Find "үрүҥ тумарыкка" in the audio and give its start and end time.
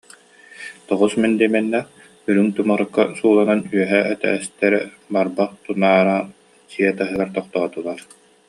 2.29-3.03